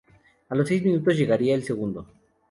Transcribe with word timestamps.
A 0.49 0.55
los 0.55 0.67
seis 0.67 0.81
minutos 0.83 1.15
llegaría 1.15 1.53
el 1.53 1.61
segundo. 1.61 2.07